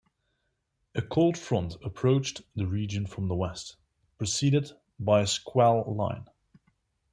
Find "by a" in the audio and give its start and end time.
4.99-5.27